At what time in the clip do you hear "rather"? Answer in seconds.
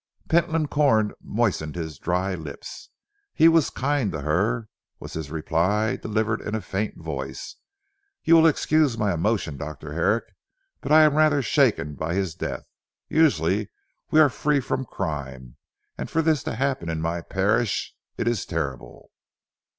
11.13-11.43